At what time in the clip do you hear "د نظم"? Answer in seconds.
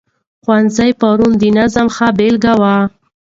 1.41-1.87